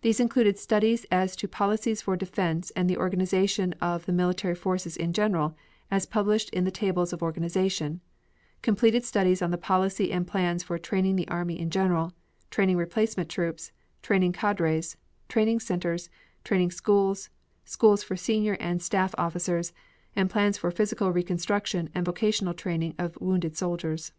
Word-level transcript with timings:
These 0.00 0.18
included 0.18 0.56
studies 0.58 1.04
as 1.10 1.36
to 1.36 1.46
policies 1.46 2.00
for 2.00 2.16
defense 2.16 2.70
and 2.74 2.88
the 2.88 2.96
organization 2.96 3.74
of 3.82 4.06
the 4.06 4.12
military 4.14 4.54
forces 4.54 4.96
in 4.96 5.12
general 5.12 5.54
as 5.90 6.06
published 6.06 6.48
in 6.54 6.64
Tables 6.70 7.12
of 7.12 7.22
Organization, 7.22 8.00
completed 8.62 9.04
studies 9.04 9.42
on 9.42 9.50
the 9.50 9.58
policy 9.58 10.10
and 10.10 10.26
plans 10.26 10.62
for 10.62 10.78
training 10.78 11.16
the 11.16 11.28
army 11.28 11.60
in 11.60 11.68
general, 11.68 12.14
training 12.50 12.78
replacement 12.78 13.28
troops, 13.28 13.72
training 14.00 14.32
cadres, 14.32 14.96
training 15.28 15.60
centers, 15.60 16.08
training 16.44 16.70
schools, 16.70 17.28
schools 17.66 18.02
for 18.02 18.16
senior 18.16 18.56
and 18.58 18.80
staff 18.80 19.14
officers, 19.18 19.74
and 20.16 20.30
plans 20.30 20.56
for 20.56 20.70
physical 20.70 21.12
reconstruction 21.12 21.90
and 21.94 22.06
vocational 22.06 22.54
training 22.54 22.94
of 22.98 23.20
wounded 23.20 23.54
soldiers. 23.54 24.12